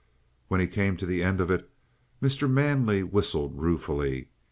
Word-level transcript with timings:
When 0.47 0.59
he 0.59 0.65
came 0.65 0.97
to 0.97 1.05
the 1.05 1.21
end 1.21 1.39
of 1.39 1.51
it, 1.51 1.69
Mr. 2.23 2.49
Manley 2.49 3.03
whistled 3.03 3.55
ruefully. 3.61 4.29